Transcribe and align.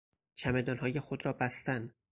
چمدانهای 0.35 0.99
خود 0.99 1.25
را 1.25 1.33
بستن 1.33 1.93